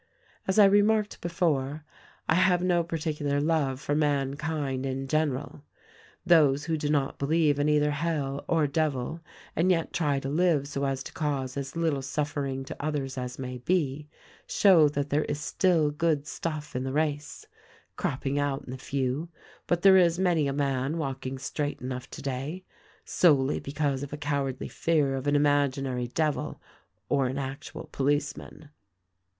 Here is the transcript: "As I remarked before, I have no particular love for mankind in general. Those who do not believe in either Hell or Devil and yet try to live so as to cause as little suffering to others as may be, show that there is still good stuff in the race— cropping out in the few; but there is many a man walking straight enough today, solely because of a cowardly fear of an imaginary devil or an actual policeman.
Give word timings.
"As 0.47 0.57
I 0.57 0.65
remarked 0.65 1.21
before, 1.21 1.85
I 2.27 2.33
have 2.33 2.63
no 2.63 2.83
particular 2.83 3.39
love 3.39 3.79
for 3.79 3.93
mankind 3.93 4.83
in 4.83 5.07
general. 5.07 5.63
Those 6.25 6.65
who 6.65 6.75
do 6.75 6.89
not 6.89 7.19
believe 7.19 7.59
in 7.59 7.69
either 7.69 7.91
Hell 7.91 8.43
or 8.47 8.65
Devil 8.65 9.21
and 9.55 9.69
yet 9.69 9.93
try 9.93 10.19
to 10.19 10.27
live 10.27 10.67
so 10.67 10.85
as 10.85 11.03
to 11.03 11.13
cause 11.13 11.55
as 11.55 11.75
little 11.75 12.01
suffering 12.01 12.65
to 12.65 12.83
others 12.83 13.15
as 13.15 13.37
may 13.37 13.59
be, 13.59 14.09
show 14.47 14.89
that 14.89 15.11
there 15.11 15.25
is 15.25 15.39
still 15.39 15.91
good 15.91 16.25
stuff 16.25 16.75
in 16.75 16.83
the 16.83 16.91
race— 16.93 17.45
cropping 17.95 18.39
out 18.39 18.63
in 18.65 18.71
the 18.71 18.79
few; 18.79 19.29
but 19.67 19.83
there 19.83 19.97
is 19.97 20.17
many 20.17 20.47
a 20.47 20.51
man 20.53 20.97
walking 20.97 21.37
straight 21.37 21.79
enough 21.79 22.09
today, 22.09 22.63
solely 23.05 23.59
because 23.59 24.01
of 24.01 24.11
a 24.11 24.17
cowardly 24.17 24.67
fear 24.67 25.13
of 25.13 25.27
an 25.27 25.35
imaginary 25.35 26.07
devil 26.07 26.59
or 27.07 27.27
an 27.27 27.37
actual 27.37 27.87
policeman. 27.91 28.69